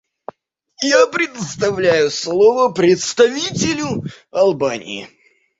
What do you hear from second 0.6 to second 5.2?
Я предоставляю слово представителю Албании.